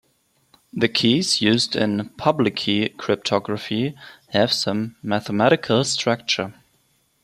The 0.73 0.87
keys 0.87 1.41
used 1.43 1.75
in 1.75 2.09
public 2.17 2.55
key 2.55 2.89
cryptography 2.89 3.93
have 4.29 4.51
some 4.51 4.95
mathematical 5.03 5.83
structure. 5.83 6.55